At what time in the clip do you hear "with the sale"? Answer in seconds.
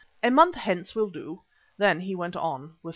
2.81-2.89